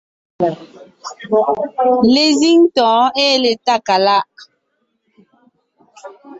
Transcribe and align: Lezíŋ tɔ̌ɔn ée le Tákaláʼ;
Lezíŋ 2.13 2.59
tɔ̌ɔn 2.75 3.05
ée 3.23 3.35
le 3.43 3.51
Tákaláʼ; 3.65 4.25